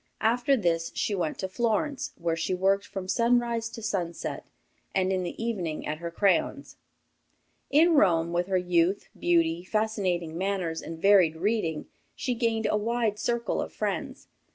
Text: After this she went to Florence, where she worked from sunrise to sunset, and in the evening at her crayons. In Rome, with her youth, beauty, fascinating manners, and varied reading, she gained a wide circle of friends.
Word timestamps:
After 0.21 0.57
this 0.57 0.91
she 0.95 1.13
went 1.13 1.37
to 1.37 1.47
Florence, 1.47 2.11
where 2.17 2.35
she 2.35 2.55
worked 2.55 2.87
from 2.87 3.07
sunrise 3.07 3.69
to 3.69 3.83
sunset, 3.83 4.47
and 4.95 5.13
in 5.13 5.21
the 5.21 5.39
evening 5.41 5.85
at 5.85 5.99
her 5.99 6.09
crayons. 6.09 6.77
In 7.69 7.93
Rome, 7.93 8.33
with 8.33 8.47
her 8.47 8.57
youth, 8.57 9.09
beauty, 9.15 9.63
fascinating 9.63 10.35
manners, 10.39 10.81
and 10.81 10.99
varied 10.99 11.35
reading, 11.35 11.85
she 12.15 12.33
gained 12.33 12.65
a 12.65 12.77
wide 12.77 13.19
circle 13.19 13.61
of 13.61 13.71
friends. 13.71 14.27